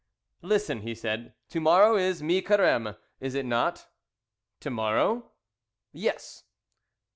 [0.41, 3.85] "Listen," he said, "to morrow is Mi Careme, is it not?"
[4.61, 5.29] "To morrow?"
[5.93, 6.41] "Yes."